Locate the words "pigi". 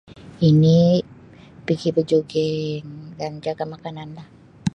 1.65-1.89